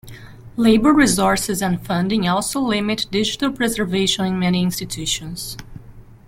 [0.57, 5.55] Labour resources and funding also limit digital preservation in many institutions.